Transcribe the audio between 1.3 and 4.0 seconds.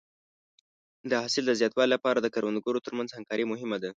د زیاتوالي لپاره د کروندګرو تر منځ همکاري مهمه ده.